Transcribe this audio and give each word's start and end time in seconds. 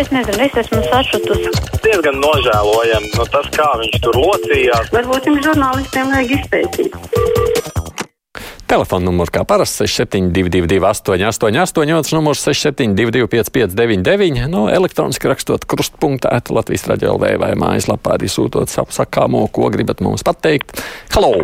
es 0.00 0.10
nezinu, 0.14 0.40
es 0.46 0.56
esmu 0.64 0.80
sašutusi. 0.88 1.52
Diezgan 1.84 2.18
nožēlojami 2.22 3.10
nu, 3.16 3.26
tas, 3.32 3.48
kā 3.54 3.68
viņš 3.80 3.98
tur 4.04 4.18
locījās. 4.20 4.92
Varbūt 4.94 5.28
jums 5.30 5.46
žurnālistiem 5.48 6.12
vajag 6.14 6.36
izpētīt. 6.38 6.96
Telefona 8.72 9.04
numurs 9.04 9.28
kā 9.28 9.42
parasti 9.44 9.84
6722, 9.84 10.78
888, 10.80 11.92
otrs 11.98 12.14
numurs 12.16 12.44
6722, 12.46 13.50
559, 13.58 14.46
no 14.48 14.64
elektroniski 14.72 15.28
rakstot 15.28 15.66
krustpunktā, 15.68 16.38
Latvijas 16.56 16.86
raidījā 16.88 17.12
LV 17.12 17.34
vai 17.42 17.50
mājaslapā 17.60 18.16
arī 18.16 18.32
sūtot 18.32 18.72
savu 18.72 18.96
sakāmo, 18.96 19.44
ko 19.52 19.68
gribat 19.74 20.00
mums 20.00 20.24
pateikt. 20.24 20.80
Halo! 21.12 21.34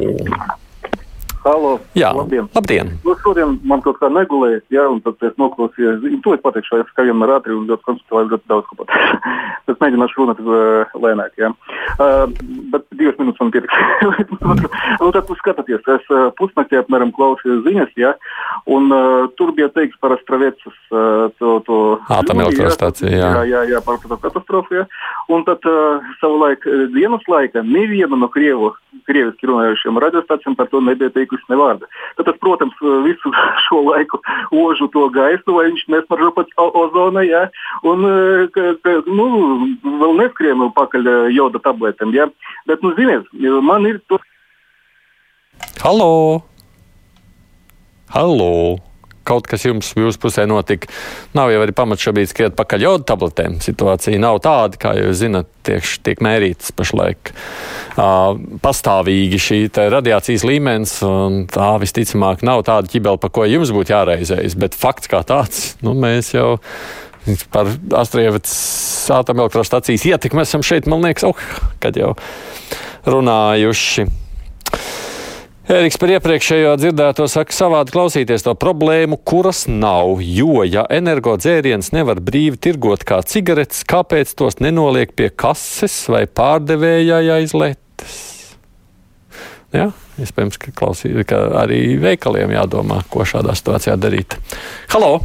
Halo, 1.45 1.79
Jā, 1.95 2.11
labdien! 2.17 2.49
labdien. 2.55 2.91
Nu, 3.05 3.15
šodien 3.23 3.55
man 3.69 3.83
kaut 3.85 4.01
kā 4.01 4.09
negulēja, 4.11 4.59
jā, 4.75 4.85
un 4.91 4.99
tad 5.05 5.23
es 5.27 5.37
noklausījos. 5.39 6.03
To 6.25 6.35
es 6.35 6.43
pateikšu, 6.43 6.81
es 6.83 6.91
kā 6.97 7.05
vienmēr 7.07 7.37
ātri 7.37 7.55
un 7.55 7.69
ļoti 7.69 7.87
konstruktīvi 7.87 8.33
ļoti 8.33 8.51
daudz 8.51 8.67
ko 8.67 8.79
pateikt. 8.81 9.29
es 9.71 9.79
mēģināšu 9.79 10.19
runāt 10.19 10.41
uh, 10.43 10.97
lēnāk, 11.05 11.37
jā. 11.39 11.53
Uh, 11.99 12.25
bet 12.73 12.87
divas 12.99 13.19
minūtes 13.21 13.43
man 13.45 13.53
pietiks. 13.55 13.79
un 15.05 15.15
tad 15.15 15.31
jūs 15.31 15.43
skatāties, 15.43 15.85
es 15.95 16.11
uh, 16.11 16.27
pusnaktī 16.41 16.81
apmēram 16.81 17.15
klausījos 17.15 17.63
ziņas, 17.69 17.95
jā, 18.01 18.15
un 18.67 18.91
uh, 18.91 19.29
tur 19.39 19.55
bija 19.55 19.71
teikts 19.75 20.01
par 20.03 20.17
Astravecas 20.17 20.75
uh, 20.91 21.29
to, 21.39 21.55
to 21.69 21.79
Atomelektrostāciju, 22.19 23.15
jā. 23.15 23.31
jā, 23.39 23.47
jā, 23.53 23.63
jā, 23.77 23.85
par 23.87 24.03
to 24.03 24.19
katastrofu, 24.19 24.81
jā. 24.83 24.89
Un 25.31 25.47
tad 25.47 25.63
uh, 25.71 26.03
savulaik 26.23 26.67
uh, 26.67 26.89
dienas 26.97 27.25
laika 27.31 27.63
neviena 27.63 28.19
no 28.19 28.31
Krievu, 28.33 28.75
krieviski 29.09 29.49
runājušiem 29.49 30.01
radiostacijām 30.03 30.57
par 30.59 30.69
to 30.73 30.81
nebija 30.85 31.13
teikusi 31.29 31.45
ne 31.53 31.57
vārda. 31.57 31.87
Tad, 32.17 32.27
tas, 32.27 32.39
protams, 32.41 32.75
visu 33.05 33.33
šo 33.67 33.83
laiku 33.91 34.21
ožu 34.51 34.89
to 34.93 35.09
gaisu, 35.13 35.55
vai 35.55 35.69
viņš 35.69 35.85
nesmaržo 35.93 36.33
pat 36.37 36.49
ozona, 36.57 37.23
jā, 37.27 37.49
un 37.85 38.05
eh, 38.09 38.49
ka, 38.55 38.75
ka, 38.83 38.97
nu, 39.07 39.29
vēl 39.85 40.17
neskrienu 40.23 40.73
pakaļ 40.77 41.07
eh, 41.07 41.31
joda 41.37 41.61
tabletēm, 41.65 42.15
jā. 42.17 42.29
Bet, 42.67 42.83
nu, 42.83 42.95
ziniet, 42.97 43.29
man 43.63 43.87
ir 43.87 44.01
to. 44.09 44.19
Halo! 45.83 46.43
Halo! 48.09 48.88
Kaut 49.29 49.49
kas 49.51 49.67
jums 49.67 49.93
jūsu 49.99 50.21
pusē 50.23 50.47
notika. 50.49 50.89
Nav 51.37 51.53
jau 51.53 51.63
arī 51.65 51.75
pamats 51.77 52.05
šobrīd 52.05 52.31
skriet 52.31 52.57
pakaļ 52.59 52.87
jodu 52.87 53.09
tabletēm. 53.09 53.59
Situācija 53.65 54.21
nav 54.23 54.41
tāda, 54.45 54.81
kā 54.81 54.95
jūs 54.97 55.21
zinat, 55.21 55.51
tiek, 55.67 55.85
tiek 56.07 56.23
mērītas 56.25 56.73
pašlaik 56.77 57.33
uh, 57.33 58.39
pastāvīgi 58.65 59.43
šī 59.43 59.61
radiācijas 59.95 60.47
līmenis, 60.49 60.95
un 61.07 61.43
tā 61.53 61.75
visticamāk 61.83 62.45
nav 62.47 62.65
tāda 62.69 62.91
ķibela, 62.91 63.21
pa 63.21 63.31
ko 63.33 63.45
jums 63.49 63.75
būtu 63.75 63.95
jāreizējas. 63.95 64.57
Bet 64.59 64.79
fakts 64.79 65.11
kā 65.13 65.21
tāds, 65.29 65.75
nu 65.85 65.95
mēs 65.99 66.33
jau 66.37 66.57
par 67.53 67.69
Astrievas 68.01 69.11
atomelektrostacijas 69.13 70.07
ietekmi 70.09 70.45
esam 70.45 70.65
šeit, 70.65 70.89
man 70.89 71.05
liekas, 71.05 71.27
oh, 71.29 71.51
kad 71.83 71.99
jau 71.99 72.15
runājuši. 73.09 74.09
Eriks 75.69 75.99
par 76.01 76.09
iepriekšējo 76.15 76.71
dzirdēto 76.81 77.27
saka, 77.29 77.53
savādi 77.53 77.93
klausīties 77.93 78.47
to 78.47 78.55
problēmu, 78.57 79.19
kuras 79.21 79.67
nav. 79.69 80.23
Jo, 80.25 80.63
ja 80.65 80.87
energodzēriens 80.97 81.91
nevar 81.93 82.23
brīvi 82.25 82.57
tirgot 82.57 83.05
kā 83.05 83.19
cigaretes, 83.29 83.83
kāpēc 83.85 84.33
tos 84.41 84.57
nenoliek 84.65 85.13
pie 85.13 85.29
kases 85.29 85.99
vai 86.09 86.23
pārdevējai 86.25 87.29
aiz 87.35 87.53
letes? 87.53 88.17
Jā, 89.77 89.91
iespējams, 90.17 90.57
ka, 90.57 90.73
klausī, 90.73 91.13
ka 91.29 91.43
arī 91.61 91.83
veikaliem 92.01 92.57
jādomā, 92.57 93.03
ko 93.13 93.29
šādā 93.29 93.53
situācijā 93.61 94.01
darīt. 94.01 94.41
Halo! 94.97 95.19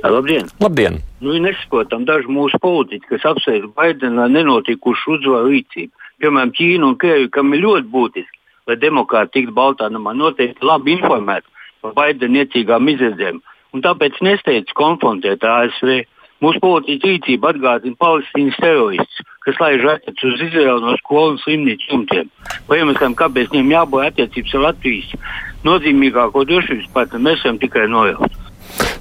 Labdien! 0.00 0.48
Labdien! 0.64 1.02
Nu, 1.20 1.36
nesaprotam 1.36 2.08
daži 2.08 2.32
mūsu 2.32 2.56
politiķi, 2.64 3.12
kas 3.12 3.28
apsveic 3.34 3.68
Baidenu 3.76 4.24
ar 4.24 4.32
nenotikušu 4.32 5.18
uzvaru 5.20 5.52
rīcību. 5.52 5.92
Piemēram, 6.24 6.56
Ķīna 6.56 6.94
un 6.94 7.00
Krievija, 7.00 7.36
kam 7.36 7.52
ir 7.52 7.66
ļoti 7.68 7.90
būtiski, 7.92 8.39
lai 8.68 8.76
demokrāti 8.80 9.38
tiktu 9.38 9.54
Baltānamā 9.56 10.14
noteikti 10.16 10.66
labi 10.66 10.96
informēti 10.98 11.48
par 11.80 11.96
Baidenu 11.96 12.42
iecīgām 12.42 12.88
izredzēm. 12.92 13.40
Un 13.74 13.84
tāpēc 13.84 14.18
nesteidz 14.24 14.74
konfrontēt 14.76 15.46
ASV. 15.46 16.02
Mūsu 16.40 16.56
politiķa 16.62 17.04
rīcība 17.04 17.50
atgādina 17.52 17.98
Palestīnas 18.00 18.56
teroristus, 18.62 19.26
kas 19.44 19.58
laiž 19.60 19.82
raķetes 19.84 20.24
uz 20.24 20.44
Izraelu 20.46 20.80
no 20.86 20.94
skolu 20.96 21.34
un 21.34 21.40
slimnīcu 21.42 21.90
jumtiem. 21.92 22.30
Par 22.68 22.80
iemesliem, 22.80 23.16
kāpēc 23.18 23.52
viņiem 23.52 23.74
jābūt 23.74 24.06
attiecības 24.06 24.54
ar 24.56 24.64
Latvijas 24.70 25.10
nozīmīgāko 25.68 26.46
drošības 26.48 26.88
partneri, 26.94 27.26
mēs 27.28 27.44
varam 27.44 27.60
tikai 27.60 27.84
nojaust. 27.92 28.40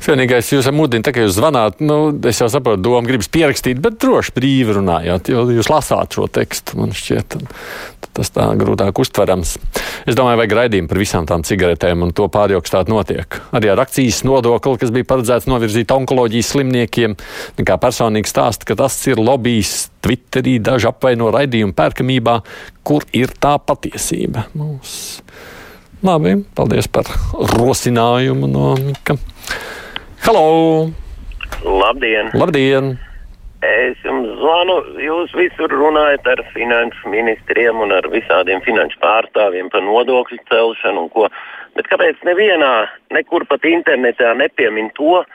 Vienīgais, 0.03 0.47
jūs 0.49 0.67
mudināt, 0.73 1.05
tā 1.05 1.13
kā 1.13 1.23
jūs 1.23 1.35
zvanāt, 1.37 1.81
nu, 1.85 1.99
es 2.27 2.39
jau 2.41 2.47
saprotu, 2.51 2.81
doma 2.87 3.05
gribas 3.05 3.29
pierakstīt, 3.31 3.81
bet 3.83 3.99
droši 4.01 4.33
brīvi 4.35 4.75
runājot, 4.79 5.29
jo 5.29 5.43
jūs 5.53 5.69
lasāt 5.69 6.17
šo 6.17 6.25
tekstu, 6.33 6.79
man 6.79 6.95
šķiet, 6.95 7.37
tas 8.19 8.31
tā 8.35 8.45
grūtāk 8.59 8.99
uztverams. 9.01 9.55
Es 10.07 10.17
domāju, 10.17 10.39
vajag 10.41 10.55
raidījumu 10.59 10.91
par 10.91 11.01
visām 11.01 11.27
tām 11.29 11.43
cigaretēm, 11.47 12.03
un 12.05 12.13
to 12.15 12.27
pārjokstāt 12.31 12.91
notiek. 12.91 13.39
Arī 13.55 13.71
ar 13.73 13.83
akcijas 13.85 14.21
nodokli, 14.27 14.77
kas 14.81 14.93
bija 14.95 15.07
paredzēts 15.09 15.49
novirzīt 15.49 15.93
onkoloģijas 15.95 16.53
slimniekiem, 16.53 17.15
nekā 17.59 17.79
personīgi 17.81 18.31
stāsta, 18.31 18.67
ka 18.69 18.77
tas 18.79 18.99
ir 19.09 19.21
lobbyis 19.23 19.89
Twitterī, 20.03 20.57
daži 20.63 20.87
apvaino 20.91 21.31
raidījumu 21.35 21.75
pērkamībā, 21.75 22.39
kur 22.87 23.03
ir 23.15 23.33
tā 23.41 23.57
patiesība. 23.59 24.47
Mums. 24.59 24.93
Labi, 26.05 26.37
paldies 26.55 26.87
par 26.87 27.09
rosinājumu 27.57 28.47
no 28.47 28.71
Mika. 28.79 29.17
Halo! 30.23 30.47
Labdien! 31.59 32.31
Labdien! 32.39 32.95
Es 33.65 33.99
jums 34.07 34.29
zvanu, 34.39 34.77
jūs 35.03 35.33
visur 35.35 35.73
runājat 35.73 36.27
ar 36.31 36.41
finanšu 36.53 37.11
ministriem 37.11 37.81
un 37.83 37.91
ar 37.91 38.07
visādiem 38.07 38.61
finanšu 38.63 39.01
pārstāvjiem 39.03 39.67
par 39.73 39.83
nodokļu 39.83 40.39
celšanu 40.47 41.03
un 41.03 41.09
ko. 41.11 41.27
Bet 41.75 41.89
kāpēc 41.91 42.23
nevienā, 42.23 42.87
nekur 43.11 43.43
pat 43.51 43.67
internetā 43.67 44.31
nepiemin 44.39 44.87
to, 44.95 45.25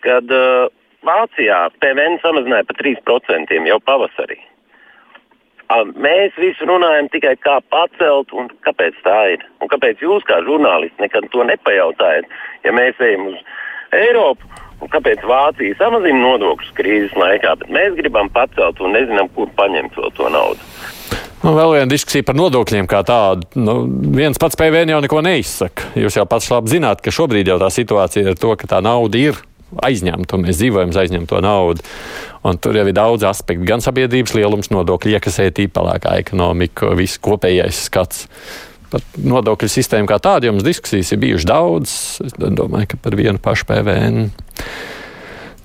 kad 0.00 0.32
uh, 0.32 0.72
Vācijā 1.04 1.66
PVN 1.82 2.16
samazināja 2.24 2.64
par 2.70 2.80
3% 2.80 3.52
jau 3.68 3.80
pavasarī? 3.84 4.40
Mēs 6.00 6.36
visi 6.40 6.64
runājam 6.64 7.10
tikai 7.12 7.34
kā 7.42 7.58
pacelt 7.74 8.32
un 8.32 8.48
kāpēc 8.64 8.96
tā 9.04 9.18
ir. 9.34 9.44
Un 9.60 9.68
kāpēc 9.68 10.00
jūs 10.00 10.24
kā 10.24 10.40
žurnālisti 10.46 11.02
nekad 11.02 11.28
to 11.34 11.44
nepajautājat, 11.44 12.24
ja 12.64 12.72
mēs 12.72 12.96
ejam 13.04 13.34
uz 13.34 13.42
Eiropu? 13.92 14.48
Un 14.84 14.92
kāpēc 14.92 15.24
Vācija 15.24 15.78
samazina 15.78 16.20
nodokļus 16.20 16.74
krīzes 16.76 17.16
laikā, 17.16 17.54
bet 17.62 17.72
mēs 17.72 17.96
gribam 17.96 18.28
pacelt 18.32 18.80
un 18.84 18.92
nezinām, 18.96 19.30
kur 19.34 19.48
paņemt 19.56 19.96
vēl 19.96 20.12
to 20.18 20.28
naudu? 20.32 20.70
Nu, 21.42 21.52
vēl 21.54 21.76
viena 21.76 21.90
diskusija 21.90 22.26
par 22.26 22.36
nodokļiem 22.38 22.88
kā 22.90 23.02
tādu. 23.06 23.48
Nu, 23.60 23.76
viens 24.16 24.40
pats 24.40 24.58
PVN 24.58 24.94
jau 24.94 25.02
neko 25.04 25.20
neizsaka. 25.24 25.92
Jūs 25.96 26.16
jau 26.18 26.24
pats 26.28 26.48
labi 26.52 26.72
zināt, 26.72 27.02
ka 27.04 27.14
šobrīd 27.14 27.52
jau 27.52 27.58
tā 27.62 27.68
situācija 27.72 28.32
ir 28.32 28.40
to, 28.40 28.54
ka 28.58 28.68
tā 28.76 28.80
nauda 28.84 29.20
ir 29.20 29.40
aizņemta, 29.86 30.36
un 30.36 30.46
mēs 30.46 30.60
dzīvojam 30.60 30.92
uz 30.92 31.00
aizņemto 31.02 31.40
naudu. 31.44 31.84
Un 32.46 32.60
tur 32.62 32.78
jau 32.78 32.86
ir 32.86 32.96
daudz 32.96 33.26
aspektu, 33.26 33.66
gan 33.66 33.82
sabiedrības 33.84 34.36
lielums, 34.38 34.70
nodokļu 34.74 35.16
iekasētība, 35.16 35.74
pelēkā 35.76 36.16
ekonomika, 36.22 36.92
viss 36.98 37.20
kopējais 37.22 37.86
skats. 37.88 38.26
Par 38.90 39.02
nodokļu 39.18 39.70
sistēmu 39.70 40.10
kā 40.10 40.20
tādu 40.22 40.50
jums 40.50 40.66
diskusijas 40.66 41.12
ir 41.14 41.22
bijušas 41.22 41.48
daudz. 41.48 41.96
Es 42.26 42.36
domāju, 42.36 42.92
ka 42.92 43.00
par 43.02 43.16
vienu 43.18 43.42
pašu 43.42 43.68
PVN. 43.70 44.28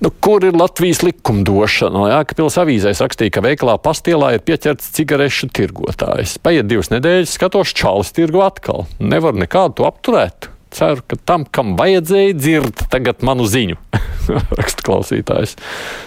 Nu, 0.02 0.10
kur 0.10 0.42
ir 0.42 0.56
Latvijas 0.58 1.04
likumdošana? 1.06 2.06
Jā, 2.10 2.22
ka 2.26 2.34
pilsētas 2.34 2.62
avīzēs 2.64 3.02
rakstīja, 3.04 3.36
ka 3.36 3.44
veikalā 3.44 3.76
pastielā 3.78 4.32
ir 4.34 4.42
pieķerts 4.42 4.90
cigarešu 4.96 5.52
tirgotājs. 5.54 6.40
Paiet 6.42 6.66
divas 6.66 6.90
nedēļas, 6.90 7.36
skatos, 7.38 7.70
čālis 7.78 8.10
tirgo 8.16 8.42
atkal. 8.42 8.88
Nevar 8.98 9.38
nekādu 9.38 9.78
to 9.78 9.86
apturēt. 9.86 10.51
Ceru, 10.72 11.04
ka 11.04 11.18
tam, 11.28 11.44
kam 11.44 11.74
vajadzēja 11.76 12.32
dzird 12.38 12.84
tagad 12.92 13.20
manu 13.26 13.44
ziņu, 13.48 13.76
raksta 14.58 14.84
klausītājs. 14.86 15.54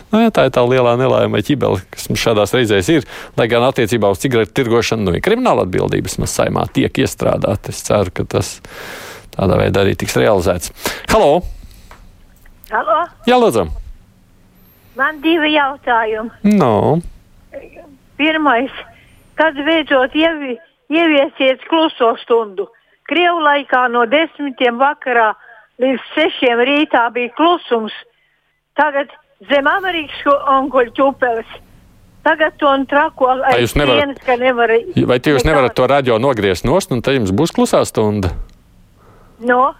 Nu, 0.09 0.23
jā, 0.23 0.31
tā 0.33 0.47
ir 0.47 0.53
tā 0.55 0.63
lielā 0.65 0.95
nelaime 0.97 1.41
ķibele, 1.45 1.83
kas 1.93 2.09
mums 2.09 2.23
šādās 2.23 2.55
reizēs 2.55 2.89
ir. 2.93 3.05
Lai 3.37 3.45
gan 3.51 3.65
attiecībā 3.67 4.09
uz 4.09 4.23
cigaretu 4.23 4.55
tirgošanu, 4.57 5.05
nu, 5.09 5.15
ir 5.17 5.25
krimināla 5.25 5.67
atbildības 5.67 6.17
mēs 6.23 6.33
saimā 6.39 6.65
tiek 6.73 6.97
iestrādāt. 7.05 7.69
Es 7.69 7.83
ceru, 7.85 8.13
ka 8.15 8.25
tas 8.37 8.55
tādā 9.37 9.61
veidā 9.61 9.85
arī 9.85 9.93
tiks 10.01 10.17
realizēts. 10.17 10.73
Halo! 11.13 11.43
Halo, 12.73 13.01
Jā, 13.29 13.37
lūdzu! 13.37 13.67
man 14.97 15.19
divi 15.21 15.51
jautājumi. 15.53 16.55
No. 16.55 16.97
Pirmais, 18.17 18.71
kad 19.39 19.57
beidzot 19.67 20.15
ievi, 20.15 20.55
ieviesiet 20.89 21.65
kluso 21.69 22.13
stundu? 22.23 22.69
Krievu 23.09 23.41
laikā 23.45 23.85
no 23.93 24.05
desmitiem 24.09 24.79
vakarā 24.81 25.33
līdz 25.81 26.01
sešiem 26.15 26.61
rītā 26.65 27.05
bija 27.13 27.33
klusums. 27.37 27.93
Tagad 28.75 29.11
zem 29.49 29.67
Amerikas 29.67 30.25
onkuļu 30.57 30.93
ķupeles. 30.97 31.53
Tagad 32.25 32.55
to 32.57 32.71
trako 32.89 33.35
nevarat- 33.77 34.01
dienas, 34.01 34.21
ka 34.25 34.35
nevar. 34.41 34.71
Vai 35.05 35.19
jūs 35.19 35.45
nevarat 35.45 35.75
to 35.77 35.85
radio 35.87 36.17
nogriezt 36.17 36.65
nost, 36.65 36.91
un 36.91 37.01
tad 37.05 37.13
jums 37.19 37.31
būs 37.31 37.53
klusā 37.53 37.83
stunda? 37.85 38.33
No, 39.39 39.75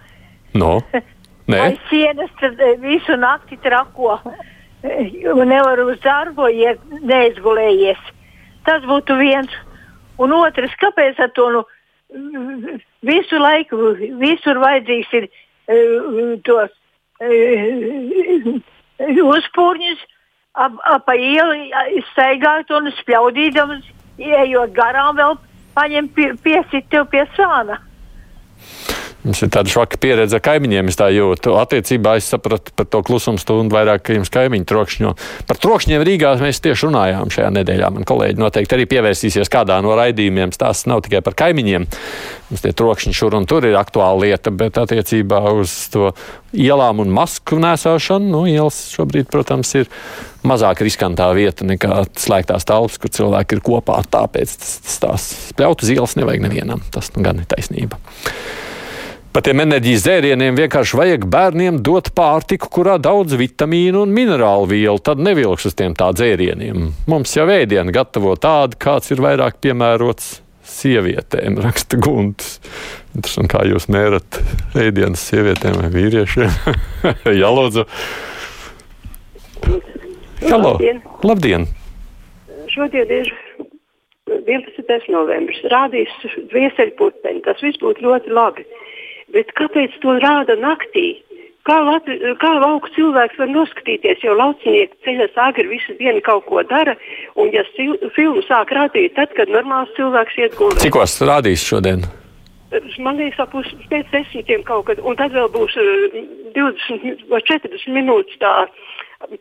No. 0.54 0.80
Nē, 1.50 1.58
aiz 1.62 1.78
sienas 1.90 2.30
eh, 2.42 2.74
visu 2.82 3.14
nakti 3.16 3.56
trako. 3.62 4.18
nevar 5.46 5.78
uz 5.84 5.98
darbu 6.02 6.48
iet, 6.50 6.80
neizgulējies. 7.02 7.98
Tas 8.66 8.82
būtu 8.86 9.16
viens. 9.18 9.50
Un 10.18 10.32
otrs, 10.32 10.72
kāpēc 10.80 11.18
ar 11.22 11.30
to 11.36 11.48
nu, 11.52 11.62
visu 13.06 13.38
laiku, 13.40 13.94
visur 14.20 14.60
vajadzīgs 14.62 15.14
ir 15.18 15.28
uh, 15.28 16.36
tos 16.46 16.70
uh, 17.20 18.60
uzpūrņus 19.36 20.04
ap, 20.54 20.78
ap 20.84 21.10
ielu 21.16 21.66
staigāt 22.12 22.70
un 22.70 22.90
spļaudīdams, 23.00 23.84
ejot 24.18 24.72
garām 24.76 25.16
vēl 25.18 25.36
paņem 25.76 26.08
pie, 26.14 26.32
piesit 26.42 26.88
tev 26.90 27.08
pie 27.12 27.26
sāna. 27.36 27.80
Jums 29.26 29.40
ir 29.42 29.50
tāda 29.50 29.70
švaka 29.72 29.98
pieredze 29.98 30.38
ar 30.38 30.42
kaimiņiem, 30.46 30.86
es 30.92 30.98
tā 31.00 31.08
jūtu. 31.10 31.56
Attiecībā 31.58 32.12
es 32.20 32.28
sapratu 32.30 32.70
par 32.78 32.86
to 32.86 33.00
klusuma 33.02 33.40
stundu 33.42 33.74
vairāk, 33.74 34.04
ka 34.06 34.14
jums 34.14 34.30
kaimiņi 34.30 34.66
trokšņo. 34.70 35.10
Par 35.48 35.58
trokšņiem 35.64 36.04
Rīgā 36.06 36.30
mēs 36.38 36.62
tieši 36.62 36.86
runājām 36.86 37.32
šajā 37.34 37.48
nedēļā. 37.56 37.88
Man 37.96 38.06
kolēģi 38.06 38.38
noteikti 38.38 38.76
arī 38.76 38.84
pievērsīsies 38.92 39.50
kādā 39.50 39.80
no 39.82 39.96
raidījumiem. 39.98 40.54
Tas 40.54 40.84
nav 40.86 41.02
tikai 41.02 41.24
par 41.26 41.34
kaimiņiem. 41.42 41.88
Mums 42.52 42.62
tie 42.62 42.70
trokšņi 42.78 43.16
šur 43.18 43.34
un 43.40 43.48
tur 43.50 43.66
ir 43.66 43.74
aktuāla 43.80 44.28
lieta, 44.28 44.52
bet 44.54 44.78
attiecībā 44.78 45.40
uz 45.58 45.74
to 45.90 46.12
ielām 46.54 47.02
un 47.02 47.10
masku 47.16 47.58
nesāšanu, 47.58 48.30
nu, 48.30 48.44
ielas 48.46 48.78
šobrīd, 48.94 49.26
protams, 49.32 49.72
ir 49.80 49.90
mazāk 50.46 50.84
riskantā 50.86 51.26
vieta 51.34 51.66
nekā 51.66 52.04
slēgtās 52.14 52.68
telpas, 52.68 53.00
kur 53.02 53.10
cilvēki 53.18 53.58
ir 53.58 53.64
kopā. 53.66 53.98
Tāpēc 54.14 54.54
tas, 54.62 54.76
tas 54.86 55.02
tās 55.02 55.26
spļaut 55.50 55.82
uz 55.82 55.92
ielas 55.96 56.14
nevajag 56.20 56.46
nevienam. 56.46 56.86
Tas 56.94 57.10
nu, 57.16 57.26
gan 57.26 57.42
ir 57.42 57.50
taisnība. 57.50 57.98
Par 59.36 59.44
tiem 59.44 59.60
enerģijas 59.60 60.00
dzērieniem 60.06 60.56
vienkārši 60.56 60.96
vajag 60.96 61.24
bērniem 61.28 61.82
dot 61.84 62.06
pārtiku, 62.16 62.70
kurā 62.72 62.94
daudz 62.96 63.34
vitamīnu 63.36 64.06
un 64.06 64.14
minerālu 64.16 64.70
vielu. 64.70 64.96
Tad 65.04 65.20
nevilks 65.20 65.66
uz 65.68 65.74
tiem 65.76 65.92
tā 65.92 66.06
dzērieniem. 66.16 66.86
Mums 67.04 67.34
jau 67.36 67.44
ēdienu 67.52 67.92
gatavo 67.92 68.32
tādu, 68.40 68.78
kāds 68.80 69.12
ir 69.12 69.20
vairāk 69.20 69.58
piemērots 69.60 70.38
sievietēm, 70.78 71.58
raksta 71.66 72.00
Gunts. 72.00 72.54
Interesanti, 73.12 73.50
kā 73.52 73.60
jūs 73.68 73.90
mērat 73.92 74.40
ēdienas 74.86 75.26
sievietēm 75.28 75.82
vai 75.82 75.92
vīriešiem? 75.98 76.56
Jā, 77.42 77.52
lūdzu. 77.58 77.84
Halo. 80.46 80.72
Labdien. 80.78 81.04
Labdien! 81.28 81.68
Šodien 82.72 83.12
ir 83.20 83.28
11. 84.32 85.12
novembris. 85.12 85.60
Rādīs 85.68 86.16
vieseļputeņi. 86.56 87.44
Tas 87.44 87.60
viss 87.68 87.84
būtu 87.84 88.08
ļoti 88.08 88.32
labi. 88.32 88.64
Bet 89.34 89.50
kāpēc 89.58 89.96
to 90.02 90.18
rāda 90.22 90.58
naktī? 90.60 91.08
Kā, 91.66 91.80
Latvi, 91.82 92.14
kā 92.38 92.52
lauku 92.62 92.92
cilvēks 92.94 93.40
var 93.40 93.48
noskatīties, 93.50 94.20
jo 94.22 94.36
laucinieki 94.38 95.00
ceļas 95.02 95.40
agri 95.48 95.66
visu 95.72 95.96
dienu 95.98 96.20
kaut 96.22 96.44
ko 96.46 96.62
dara, 96.62 96.94
un 97.34 97.50
ja 97.50 97.64
sil, 97.74 97.96
filmu 98.14 98.44
sāk 98.46 98.70
rādīt, 98.76 99.16
tad, 99.16 99.34
kad 99.34 99.50
normāls 99.50 99.90
cilvēks 99.98 100.38
iet 100.44 100.54
gulēt. 100.60 100.84
Cikos 100.84 101.18
rādīs 101.26 101.64
šodien? 101.66 102.06
Man 103.02 103.18
liekas, 103.18 103.40
ap 103.42 103.50
pus 103.50 103.66
pēc 103.90 104.06
desmitiem 104.12 104.62
kaut 104.66 104.86
kad, 104.86 105.02
un 105.02 105.18
tad 105.18 105.34
vēl 105.34 105.50
būs 105.54 105.74
uh, 105.80 106.16
20 106.54 107.26
vai 107.32 107.42
40 107.50 107.90
minūtes 107.98 108.38
tā 108.42 108.54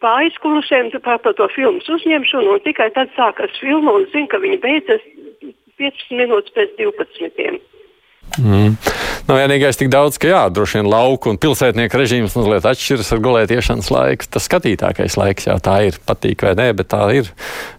pārizkulusēm 0.01 0.91
par 1.05 1.21
to 1.25 1.47
filmas 1.53 1.89
uzņemšanu, 1.89 2.57
un 2.57 2.65
tikai 2.65 2.89
tad 2.95 3.13
sākas 3.17 3.53
filma, 3.61 3.99
un 3.99 4.09
zinu, 4.13 4.29
ka 4.31 4.41
viņi 4.41 4.61
beidzas 4.65 5.05
15 5.77 6.17
minūtes 6.21 6.53
pēc 6.57 6.77
12. 6.81 7.61
Mm. 8.35 8.75
Nu, 9.25 9.33
vienīgais 9.39 9.79
tik 9.79 9.89
daudz, 9.89 10.19
ka 10.21 10.29
jā, 10.29 10.41
droši 10.53 10.81
vien 10.81 10.89
lauku 10.91 11.31
un 11.31 11.39
pilsētnieku 11.41 11.97
režīms 11.97 12.35
mazliet 12.37 12.67
atšķiras 12.69 13.13
ar 13.15 13.23
gulētiešanas 13.25 13.89
laiku. 13.93 14.27
Tas 14.35 14.45
skatītākais 14.49 15.17
laiks, 15.17 15.47
jā, 15.49 15.55
tā 15.63 15.79
ir. 15.87 15.97
Patīk 16.05 16.45
vai 16.45 16.53
nē, 16.59 16.67
bet 16.77 16.91
tā 16.93 17.07
ir. 17.15 17.31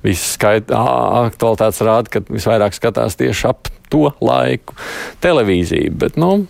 Viss 0.06 0.34
aktualitātes 0.40 1.84
rāda, 1.86 2.16
ka 2.16 2.24
visvairāk 2.26 2.74
skatās 2.74 3.18
tieši 3.20 3.46
ap 3.52 3.70
to 3.92 4.10
laiku 4.24 4.74
televīziju. 5.22 5.94
Bet, 6.02 6.20
nu, 6.20 6.46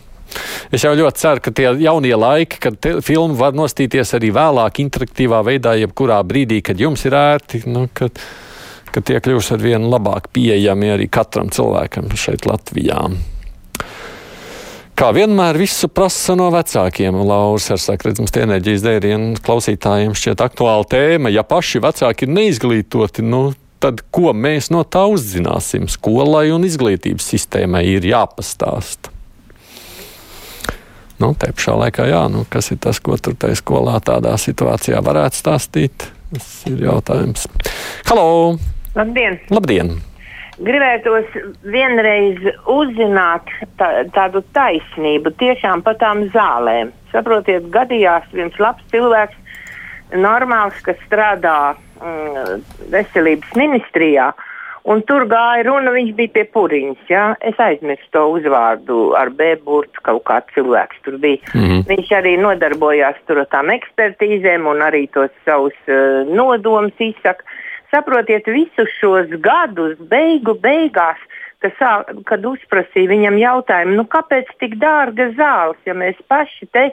Es 0.74 0.82
jau 0.82 0.90
ļoti 0.98 1.20
ceru, 1.22 1.40
ka 1.40 1.52
tie 1.54 1.68
jaunie 1.80 2.12
laiki, 2.18 2.58
kad 2.60 2.88
filmu 3.06 3.38
var 3.38 3.54
nostīties 3.56 4.10
arī 4.18 4.32
vēlāk, 4.34 4.80
interaktīvā 4.82 5.38
veidā, 5.46 5.76
jebkurā 5.78 6.18
brīdī, 6.26 6.58
kad 6.66 6.82
jums 6.82 7.06
ir 7.06 7.14
ērti, 7.16 7.62
nu, 7.70 7.86
kad, 7.94 8.18
kad 8.90 9.06
tie 9.06 9.22
kļūs 9.22 9.54
ar 9.54 9.62
vien 9.62 9.86
labāk 9.88 10.28
pieejami 10.34 10.92
arī 10.96 11.08
katram 11.08 11.48
cilvēkam 11.54 12.10
šeit 12.18 12.44
Latvijā. 12.50 13.06
Kā 14.96 15.10
vienmēr 15.12 15.58
visu 15.60 15.90
prasa 15.92 16.32
no 16.40 16.46
vecākiem. 16.54 17.18
Lauris 17.28 17.66
ar 17.74 17.80
saka, 17.82 18.08
redzams, 18.08 18.30
tie 18.32 18.46
enerģijas 18.46 18.84
dērienu 18.86 19.42
klausītājiem 19.44 20.14
šķiet 20.16 20.40
aktuāla 20.40 20.86
tēma. 20.88 21.28
Ja 21.34 21.44
paši 21.44 21.82
vecāki 21.84 22.24
ir 22.24 22.32
neizglītoti, 22.32 23.24
nu, 23.26 23.50
tad 23.84 24.00
ko 24.08 24.32
mēs 24.32 24.70
no 24.72 24.80
tā 24.88 25.02
uzzināsim? 25.12 25.84
Skolai 25.92 26.46
un 26.54 26.64
izglītības 26.64 27.28
sistēmai 27.34 27.84
ir 27.90 28.08
jāpastāsta. 28.08 29.12
Nu, 31.20 31.34
te 31.36 31.52
pašā 31.52 31.76
laikā, 31.76 32.08
jā, 32.08 32.24
nu, 32.32 32.46
kas 32.48 32.72
ir 32.72 32.80
tas, 32.80 32.96
ko 33.04 33.20
tur 33.20 33.36
tajā 33.36 33.60
skolā 33.60 34.00
tādā 34.00 34.32
situācijā 34.40 35.04
varētu 35.04 35.44
stāstīt? 35.44 36.08
Tas 36.32 36.52
ir 36.72 36.80
jautājums. 36.88 37.44
Halo! 38.08 38.56
Labdien! 38.96 39.42
Labdien! 39.52 39.98
Gribētos 40.58 41.28
vienreiz 41.68 42.40
uzzināt 42.70 43.50
tā, 43.80 43.90
tādu 44.14 44.42
taisnību 44.56 45.34
tiešām 45.40 45.84
par 45.86 45.98
tām 46.00 46.26
zālēm. 46.34 46.92
Saprotiet, 47.12 47.68
gadījās 47.74 48.28
viens 48.32 48.56
labs 48.62 48.84
cilvēks, 48.92 49.36
normāls, 50.16 50.78
kas 50.86 50.98
strādā 51.06 51.76
mm, 52.00 52.60
veselības 52.92 53.56
ministrijā. 53.58 54.32
Un 54.86 55.00
tur 55.02 55.24
gāja 55.26 55.64
runa, 55.66 55.90
viņš 55.90 56.12
bija 56.14 56.30
pie 56.36 56.44
puriņas. 56.54 57.08
Ja? 57.10 57.24
Es 57.42 57.58
aizmirsu 57.58 58.06
to 58.14 58.22
uzvārdu 58.36 59.16
ar 59.18 59.32
B-burtu, 59.34 59.98
kaut 60.06 60.22
kāds 60.28 60.54
cilvēks 60.54 61.00
tur 61.02 61.16
bija. 61.18 61.42
Mm 61.54 61.64
-hmm. 61.64 61.80
Viņš 61.90 62.12
arī 62.20 62.36
nodarbojās 62.38 63.18
tur 63.26 63.42
ar 63.42 63.50
tām 63.50 63.72
ekspertīzēm 63.74 64.68
un 64.70 64.84
arī 64.86 65.08
tos 65.10 65.34
savus 65.44 65.74
uh, 65.90 66.22
nodomus 66.30 66.94
izsaka 67.02 67.42
saprotiet, 67.96 68.46
visus 68.52 68.92
šos 69.00 69.32
gadus, 69.40 69.96
beigu 70.12 70.52
beigās, 70.60 71.20
ka 71.64 71.70
sā, 71.78 71.92
kad 72.28 72.44
uzprasīja 72.44 73.10
viņam 73.10 73.38
jautājumu, 73.40 73.96
nu, 73.96 74.04
kāpēc 74.12 74.50
tik 74.60 74.76
dārga 74.82 75.30
zāles, 75.38 75.80
ja 75.88 75.96
mēs 75.96 76.18
paši 76.28 76.68
te 76.76 76.90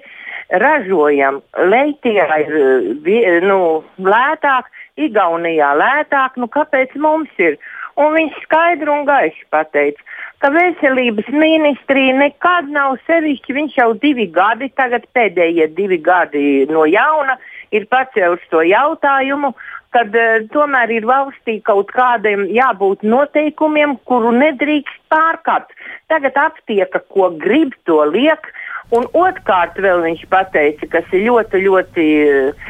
ražojam, 0.63 1.41
Leitijā 1.59 2.27
ir 2.45 3.43
nu, 3.47 3.59
lētāk, 3.99 4.71
Igaunijā 4.93 5.71
lētāk, 5.73 6.37
nu 6.37 6.47
kāpēc 6.53 6.93
mums 7.01 7.31
ir? 7.41 7.57
Un 7.97 8.13
viņš 8.15 8.37
skaidri 8.45 8.89
un 8.89 9.03
gaiši 9.05 9.43
pateica, 9.53 10.01
ka 10.41 10.49
veselības 10.53 11.29
ministrija 11.33 12.15
nekad 12.17 12.69
nav 12.73 12.97
sevišķi, 13.07 13.55
viņš 13.57 13.77
jau 13.79 13.91
divi 14.01 14.25
gadi, 14.33 14.69
tagad 14.77 15.05
pēdējie 15.17 15.69
divi 15.77 15.99
gadi 16.01 16.65
no 16.69 16.87
jauna 16.89 17.37
ir 17.73 17.85
pacēlis 17.89 18.43
to 18.53 18.61
jautājumu, 18.65 19.53
kad 19.93 20.15
uh, 20.17 20.43
tomēr 20.53 20.91
ir 20.97 21.07
valstī 21.09 21.59
kaut 21.65 21.93
kādiem 21.95 22.47
jābūt 22.53 23.05
noteikumiem, 23.05 23.97
kuru 24.09 24.33
nedrīkst 24.35 24.99
pārkāpt. 25.13 25.73
Tagad 26.11 26.37
aptieka, 26.49 27.03
ko 27.13 27.31
grib, 27.39 27.75
to 27.87 28.01
liek. 28.09 28.51
Un 28.93 29.07
otrkārt, 29.17 29.79
viņš 29.79 30.25
teica, 30.53 30.89
kas 30.91 31.13
ir 31.15 31.23
ļoti, 31.29 31.61
ļoti 31.65 32.07
uh, 32.27 32.67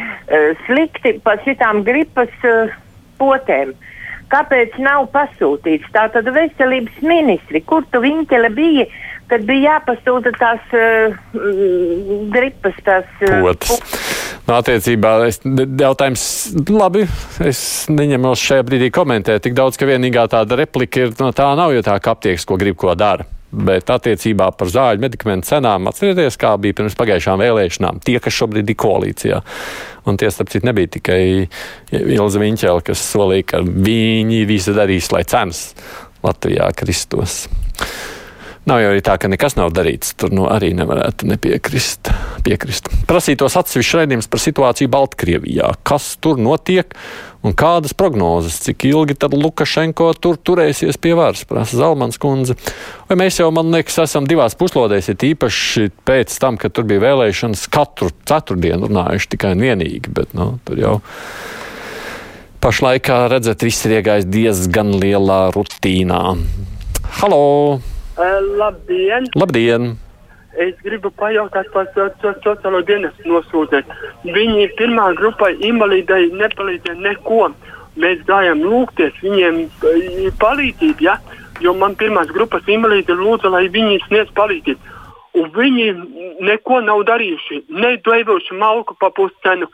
slikti 0.67 1.17
par 1.23 1.41
šitām 1.43 1.81
gripas 1.83 2.31
uh, 2.47 2.71
potēm. 3.19 3.73
Kāpēc 4.31 4.77
nav 4.81 5.09
pasūtīts? 5.13 5.89
Tātad 5.93 6.29
veselības 6.33 7.01
ministri, 7.05 7.61
kur 7.61 7.83
tu 7.91 8.01
viņķele 8.01 8.49
bija, 8.55 8.87
kad 9.29 9.43
bija 9.49 9.75
jāpasūta 9.75 10.33
tās 10.39 10.73
uh, 10.77 11.19
gripas, 12.33 12.77
tās 12.87 13.09
uh, 13.27 13.41
potes. 13.43 14.12
Nu, 14.43 14.57
attiecībā 14.57 15.11
es, 15.29 15.37
jautājums, 15.79 16.23
labi, 16.67 17.05
es 17.47 17.61
neņemos 17.87 18.41
šajā 18.43 18.65
brīdī 18.67 18.89
komentēt 18.91 19.45
tik 19.45 19.55
daudz, 19.55 19.79
ka 19.79 19.87
vienīgā 19.87 20.25
tāda 20.33 20.57
replika 20.59 21.05
ir, 21.05 21.13
no 21.21 21.29
tā 21.35 21.47
nav, 21.55 21.71
jo 21.71 21.85
tā 21.85 21.95
kā 22.03 22.11
aptieks, 22.11 22.43
ko 22.49 22.59
grib, 22.59 22.75
ko 22.81 22.91
dara. 22.99 23.23
Bet 23.53 23.87
attiecībā 23.93 24.49
par 24.57 24.71
zāļu 24.73 25.03
medikamentu 25.03 25.51
cenām 25.51 25.87
atcerieties, 25.87 26.39
kā 26.41 26.55
bija 26.59 26.75
pirms 26.79 26.97
pagājušām 26.99 27.39
vēlēšanām. 27.39 28.01
Tie, 28.03 28.17
kas 28.19 28.35
šobrīd 28.35 28.73
ir 28.73 28.79
koalīcijā. 28.81 29.41
Un 30.09 30.17
tie, 30.19 30.31
starp 30.33 30.51
citu, 30.51 30.65
nebija 30.67 30.89
tikai 30.97 31.21
Ilza 31.93 32.41
Viņķēla, 32.41 32.83
kas 32.89 33.05
solīja, 33.13 33.51
ka 33.53 33.61
viņi 33.63 34.43
visi 34.49 34.73
darīs, 34.75 35.13
lai 35.13 35.21
cenas 35.29 35.69
Latvijā 36.25 36.73
kristos. 36.75 37.45
Nav 38.63 38.79
jau 38.79 38.93
arī 38.93 39.01
tā, 39.03 39.17
ka 39.19 39.27
nekas 39.27 39.57
nav 39.57 39.73
darīts. 39.75 40.13
Tur 40.15 40.31
nu, 40.31 40.45
arī 40.47 40.69
nevarētu 40.75 41.27
nepiekrist. 41.27 42.07
Piekrist. 42.45 42.87
Prasītos 43.09 43.57
atsevišķi 43.59 43.97
raidījums 43.99 44.29
par 44.31 44.39
situāciju 44.39 44.91
Baltkrievijā. 44.93 45.73
Kas 45.83 46.13
tur 46.23 46.39
notiek 46.39 46.95
un 47.43 47.55
kādas 47.59 47.91
prognozes? 47.99 48.61
Cik 48.63 48.85
ilgi 48.87 49.17
tad 49.19 49.35
Lukašenko 49.35 50.07
tur 50.23 50.39
turēsies 50.39 50.99
pie 51.03 51.11
varas, 51.19 51.43
prasa 51.49 51.81
Zalmans 51.81 52.19
kundze. 52.23 52.55
Vai 53.11 53.19
mēs 53.19 53.41
jau, 53.41 53.49
man 53.55 53.71
liekas, 53.75 53.99
esam 54.05 54.27
divās 54.31 54.55
puslodēs, 54.59 55.11
ir 55.11 55.27
īpaši 55.33 55.89
pēc 56.07 56.39
tam, 56.39 56.59
kad 56.59 56.71
tur 56.75 56.87
bija 56.87 57.03
vēlēšanas, 57.03 57.67
katru 57.73 58.13
ceturtdienu 58.23 58.87
runājuši 58.87 59.33
tikai 59.35 59.57
un 59.57 59.65
vienīgi, 59.67 60.13
bet 60.15 60.31
nu, 60.39 60.53
tur 60.63 60.79
jau. 60.79 60.99
Pašlaik, 62.63 63.11
redzat, 63.27 63.67
viss 63.67 63.83
ir 63.83 63.97
iegājis 63.99 64.29
diezgan 64.31 64.95
lielā 65.03 65.49
rutīnā. 65.51 66.21
Halo! 67.19 67.43
Uh, 68.13 68.57
labdien! 68.57 69.25
Labdien! 69.33 69.95
Es 70.53 70.75
gribu 70.85 71.09
pajautāt 71.17 71.71
par 71.73 71.87
to 71.95 72.03
sociālo 72.43 72.83
dienestu 72.85 73.25
nosūtēt. 73.25 73.87
Viņi 74.35 74.67
pirmā 74.77 75.07
grupai 75.17 75.55
invalīdai 75.65 76.27
nepalīdzēja 76.37 76.99
neko. 77.01 77.47
Mēs 77.97 78.21
gājām 78.27 78.61
lūgties 78.61 79.17
viņiem 79.25 79.63
palīdzību, 80.41 81.07
ja? 81.07 81.17
jo 81.61 81.73
man 81.73 81.97
pirmās 81.97 82.29
grupas 82.33 82.69
invalīdi 82.69 83.17
lūdza, 83.17 83.49
lai 83.49 83.65
viņi 83.73 84.03
sniedz 84.05 84.29
palīdzību. 84.37 84.93
Un 85.41 85.49
viņi 85.57 85.89
neko 86.45 86.83
nav 86.85 87.01
darījuši. 87.09 87.63
Ne 87.73 87.95
devuši 88.05 88.61
malku 88.61 88.93
pa 89.01 89.09
puscenu, 89.09 89.71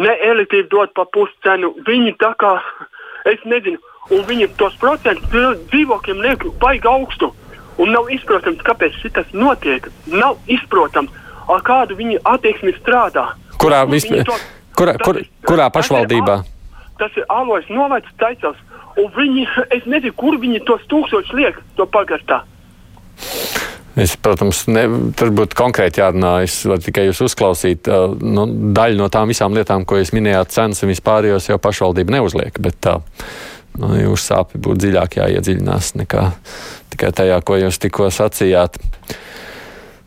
ne 0.00 0.16
elektrību 0.32 0.72
dot 0.72 0.96
pa 0.96 1.04
puscenu. 1.04 1.74
Viņi 1.84 2.16
tā 2.24 2.32
kā, 2.40 2.56
es 3.32 3.44
nezinu, 3.44 3.76
un 4.08 4.24
viņi 4.24 4.54
tos 4.56 4.80
procentus 4.80 5.28
dzīvokļiem 5.68 6.28
liek 6.30 6.52
baigi 6.64 6.88
augstu. 6.88 7.34
Un 7.82 7.90
nav 7.90 8.10
izprotams, 8.14 8.62
kāpēc 8.66 8.98
tas 9.14 9.30
notiek. 9.34 9.88
Nav 10.10 10.38
izprotams, 10.50 11.10
ar 11.50 11.64
kādu 11.66 11.96
viņa 11.98 12.20
attieksmi 12.34 12.74
strādā. 12.78 13.32
Kurā, 13.60 13.82
visp... 13.90 14.12
to, 14.26 14.36
kurā, 14.78 14.94
kur, 15.02 15.18
ir, 15.22 15.30
kurā 15.46 15.70
pašvaldībā? 15.74 16.38
Tas 17.00 17.18
ir 17.18 17.26
Alojas 17.32 17.66
novacs 17.72 18.14
Taicels. 18.20 18.60
Un 19.00 19.10
viņi, 19.16 19.48
es 19.74 19.86
nezinu, 19.90 20.14
kur 20.14 20.36
viņi 20.38 20.62
tos 20.68 20.84
tūkstošus 20.90 21.34
liek, 21.34 21.58
to 21.74 21.86
pagarstā. 21.90 22.44
Es, 23.94 24.16
protams, 24.18 24.64
ne, 24.70 24.84
tur 25.14 25.30
būtu 25.34 25.58
konkrēti 25.58 26.02
jārunā. 26.02 26.36
Es 26.46 26.60
varu 26.66 26.82
tikai 26.82 27.08
jūs 27.08 27.24
uzklausīt. 27.28 27.90
Uh, 27.90 28.14
nu, 28.18 28.46
daļu 28.74 28.98
no 28.98 29.10
tām 29.10 29.30
visām 29.30 29.54
lietām, 29.54 29.86
ko 29.86 30.00
jūs 30.00 30.10
minējāt, 30.14 30.54
cenas 30.54 30.82
un 30.82 30.90
vispārējos 30.90 31.50
jau 31.52 31.58
pašvaldība 31.62 32.16
neuzliek. 32.16 32.58
Bet 32.62 32.90
nu, 32.90 32.96
jūsu 33.74 34.22
sāpes 34.22 34.60
būtu 34.60 34.86
dziļāk 34.86 35.18
jāiedziļinās 35.20 35.94
nekā 36.00 36.30
tikai 36.94 37.10
tajā, 37.16 37.40
ko 37.42 37.58
jūs 37.58 37.80
tikko 37.82 38.10
sacījāt. 38.14 38.78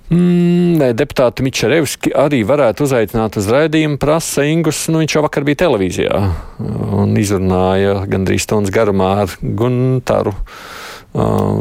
Mm, 0.08 0.80
deputāti 0.96 1.44
Mičerevski 1.44 2.14
arī 2.16 2.40
varētu 2.48 2.86
uzaicināt 2.86 3.36
uz 3.42 3.50
raidījumu, 3.52 3.98
prasa 4.00 4.46
Ingus. 4.48 4.86
Nu, 4.88 5.02
viņš 5.02 5.18
jau 5.18 5.24
vakar 5.26 5.44
bija 5.48 5.66
televīzijā 5.66 6.22
un 6.96 7.12
izrunāja 7.20 8.06
gandrīz 8.08 8.46
stundas 8.48 8.72
garumā 8.72 9.10
ar 9.26 9.36
Guntaru. 9.42 10.32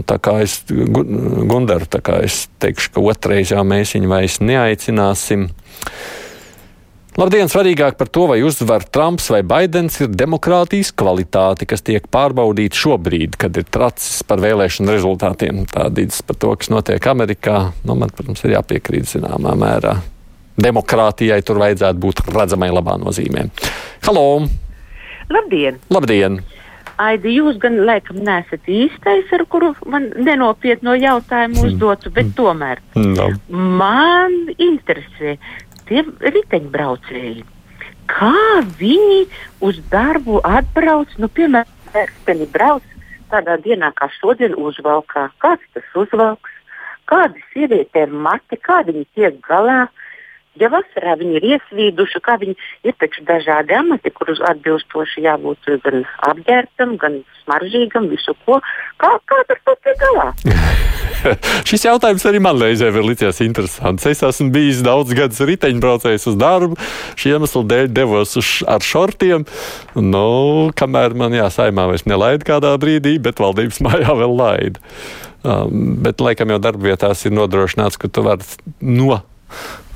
Tā 0.06 0.18
kā 0.22 0.36
es, 0.44 0.60
Gundaru, 0.68 1.88
tā 1.90 2.02
kā 2.06 2.20
es 2.26 2.44
teikšu, 2.62 2.92
ka 2.94 3.02
otrreiz 3.10 3.50
jau 3.50 3.66
mēs 3.66 3.96
viņu 3.96 4.12
vairs 4.14 4.38
neaicināsim. 4.44 5.48
Labdien! 7.16 7.48
Svarīgāk 7.48 7.94
par 7.96 8.10
to, 8.12 8.26
vai 8.28 8.42
uzvar 8.44 8.82
Trumps 8.92 9.30
vai 9.32 9.38
Baidens, 9.40 9.94
ir 10.04 10.10
demokrātijas 10.12 10.90
kvalitāte, 10.92 11.64
kas 11.64 11.80
tiek 11.80 12.04
pārbaudīta 12.12 12.76
šobrīd, 12.76 13.38
kad 13.40 13.56
ir 13.56 13.64
tracis 13.72 14.18
par 14.28 14.42
vēlēšanu 14.44 14.92
rezultātiem. 14.92 15.62
Tādītas 15.70 16.20
par 16.28 16.36
to, 16.42 16.50
kas 16.60 16.68
notiek 16.68 17.08
Amerikā, 17.08 17.70
nu, 17.88 17.96
man, 17.96 18.12
protams, 18.12 18.44
ir 18.44 18.52
jāpiekrīt 18.58 19.08
zināmā 19.14 19.54
mērā. 19.56 19.94
Demokrātijai 20.60 21.40
tur 21.40 21.62
vajadzētu 21.64 22.04
būt 22.04 22.20
redzamai 22.36 22.68
labā 22.74 22.98
nozīmē. 23.00 23.46
Halo! 24.04 24.26
Labdien! 25.32 25.80
Labdien. 25.88 26.42
Aidi, 27.00 27.34
jūs 27.36 27.58
gan 27.60 27.74
laikam 27.84 28.22
nesat 28.24 28.68
īstais, 28.72 29.28
ar 29.36 29.42
kuru 29.52 29.74
man 29.88 30.08
nenopietno 30.16 30.94
jautājumu 30.96 31.66
uzdotu, 31.68 32.12
bet 32.12 32.30
tomēr 32.38 32.80
no. 32.96 33.26
man 33.52 34.36
interesē, 34.56 35.34
tie 35.88 36.02
riteņbraucēji. 36.04 37.44
Kā 38.10 38.62
viņi 38.78 39.22
uz 39.66 39.80
darbu 39.90 40.40
atbrauc, 40.46 41.10
nu, 41.18 41.28
piemēram, 41.28 41.72
pērksteni 41.94 42.46
brauc 42.52 42.84
tādā 43.32 43.56
dienā 43.62 43.90
kā 43.96 44.08
šodien 44.20 44.54
uzvalkā. 44.60 45.28
Kāds 45.42 45.64
tas 45.74 45.96
uzvalks, 45.98 46.52
kādi 47.10 47.42
sieviete 47.52 48.06
ir 48.06 48.12
mati, 48.12 48.58
kā 48.62 48.82
viņi 48.86 49.06
tiek 49.16 49.40
galā. 49.46 49.86
Ja 50.60 50.70
vasarā 50.72 51.16
viņi 51.20 51.36
ir 51.38 51.48
iesvīduši, 51.54 52.20
kā 52.24 52.38
viņi 52.40 52.56
ir 52.88 52.96
taču 53.00 53.24
dažādi 53.28 53.76
amati, 53.76 54.12
kurus 54.14 54.40
atbilstoši 54.52 55.26
jābūt 55.26 55.68
gan 55.84 56.04
apģērbtam, 56.30 56.96
gan 57.02 57.20
smaržīgam, 57.42 58.08
visu 58.12 58.32
ko. 58.44 58.60
Kā, 59.00 59.12
kā 59.28 59.42
ar 59.44 59.60
to 59.68 59.76
tiek 59.84 60.00
galā? 60.00 60.30
Šis 61.68 61.86
jautājums 61.86 62.24
arī 62.28 62.40
man 62.42 62.58
reizē 62.60 62.88
ir 62.90 63.04
licies 63.04 63.40
interesants. 63.44 64.06
Es 64.08 64.22
esmu 64.24 64.48
bijis 64.54 64.82
daudz 64.86 65.14
gadus 65.16 65.42
riteņbraucējs 65.48 66.26
uz 66.30 66.40
darbu, 66.40 66.80
šī 67.18 67.36
iemesla 67.36 67.64
dēļ 67.72 67.92
devos 67.96 68.36
uz, 68.40 68.50
ar 68.70 68.84
šortiem. 68.84 69.46
Nu, 69.96 70.26
kamēr 70.78 71.16
man 71.18 71.36
jāsaimā 71.36 71.88
vairs 71.90 72.06
nelaida 72.08 72.46
kādā 72.48 72.74
brīdī, 72.80 73.16
bet 73.22 73.42
valdības 73.42 73.82
mājā 73.86 74.18
vēl 74.22 74.36
laida. 74.40 74.84
Um, 75.46 75.96
bet 76.02 76.22
laikam 76.24 76.50
jau 76.50 76.58
darbvietās 76.62 77.22
ir 77.28 77.34
nodrošināts, 77.36 78.00
ka 78.00 78.10
tu 78.10 78.24
vari 78.26 78.46
no 78.82 79.20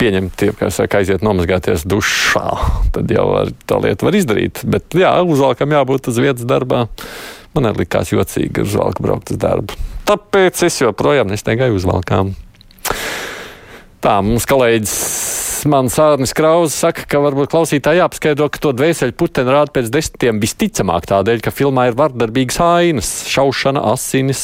pieņemt, 0.00 0.46
kā 0.58 0.70
saka, 0.74 1.00
aiziet 1.00 1.24
nomazgāties 1.26 1.86
dušā. 1.88 2.46
Tad 2.94 3.12
jau 3.12 3.26
var, 3.32 3.52
tā 3.68 3.80
lieta 3.82 4.08
var 4.08 4.18
izdarīt. 4.18 4.64
Bet 4.70 4.96
jā, 4.98 5.12
uzvalkam 5.24 5.76
jābūt 5.76 6.10
uz 6.12 6.20
vietas 6.22 6.48
darbā. 6.48 6.86
Man 7.56 7.66
arī 7.66 7.84
likās 7.84 8.12
jocīgi 8.14 8.62
ar 8.62 8.68
uzvalku 8.68 9.04
braukt 9.04 9.32
uz 9.34 9.40
darbu. 9.42 9.74
Tāpēc 10.06 10.64
es 10.66 10.80
joprojām 10.82 11.30
nestaigāju 11.30 11.78
uzvalkām. 11.80 12.34
Tā, 14.00 14.14
mums 14.24 14.46
kolēģis 14.48 14.94
mans 15.68 15.94
Sārnis 15.96 16.32
Krauss 16.36 16.78
saka, 16.82 17.04
ka 17.10 17.20
varbūt 17.20 17.50
klausītāji 17.52 18.00
jāpaskaidro, 18.00 18.46
ka 18.52 18.60
to 18.62 18.72
dvēseli 18.76 19.14
puteni 19.18 19.52
rāda 19.52 19.72
pēc 19.74 19.90
desmitiem 19.92 20.40
visticamāk 20.42 21.08
tādēļ, 21.10 21.42
ka 21.44 21.52
filmā 21.52 21.88
ir 21.90 21.96
vardarbīgas 21.98 22.60
ainas, 22.64 23.10
šaušana, 23.30 23.82
asinis 23.92 24.42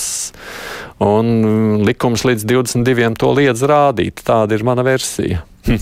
un 1.02 1.84
likums 1.86 2.26
līdz 2.26 2.46
22 2.48 3.12
to 3.20 3.32
liedz 3.36 3.64
rādīt. 3.68 4.24
Tāda 4.26 4.58
ir 4.58 4.66
mana 4.66 4.84
versija. 4.86 5.44
Hm. 5.68 5.80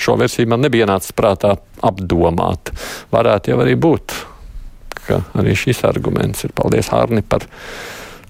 Šo 0.00 0.16
versiju 0.18 0.50
man 0.50 0.64
nebija 0.64 0.88
nācis 0.90 1.14
prātā 1.14 1.54
apdomāt. 1.84 2.74
Varētu 3.14 3.54
jau 3.54 3.60
arī 3.62 3.76
būt, 3.78 4.16
ka 5.04 5.22
arī 5.38 5.54
šis 5.58 5.84
arguments 5.86 6.48
ir. 6.48 6.54
Paldies, 6.56 6.90
Hārni, 6.94 7.22
par 7.22 7.46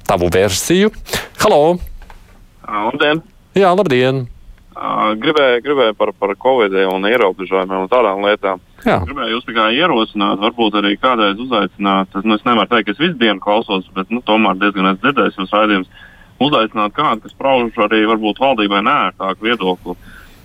tavu 0.04 0.28
versiju. 0.34 0.92
Halo! 1.40 1.78
Labdien! 2.68 3.24
Jā, 3.56 3.72
labdien! 3.76 4.26
Gribēju, 4.74 5.60
gribēju 5.62 5.94
par, 5.94 6.10
par 6.18 6.32
Covid 6.42 6.72
un 6.90 7.06
ierobežojumiem 7.06 7.84
un 7.84 7.90
tādām 7.90 8.24
lietām. 8.26 8.62
Jā. 8.82 8.96
Gribēju 9.06 9.36
jūs 9.36 9.46
tikai 9.46 9.68
ierosināt, 9.78 10.40
varbūt 10.42 10.80
arī 10.80 10.96
kādreiz 10.98 11.38
uzaicināt. 11.38 12.16
Nu, 12.26 12.34
es 12.34 12.42
nevaru 12.42 12.66
teikt, 12.72 12.88
ka 12.88 12.96
es 12.96 13.02
visu 13.02 13.14
dienu 13.20 13.38
klausos, 13.42 13.86
bet 13.94 14.10
nu, 14.10 14.18
tomēr 14.26 14.58
diezgan 14.58 14.90
esmu 14.90 15.04
dzirdējis 15.04 15.38
jūs 15.38 15.54
raidījumus. 15.54 16.02
Uzaicināt 16.42 16.96
kādu, 16.96 17.22
kas 17.22 17.36
pauž 17.38 17.78
arī 17.86 18.02
varbūt 18.10 18.42
valdībai 18.42 18.82
nērtāku 18.82 19.46
viedokli 19.46 19.94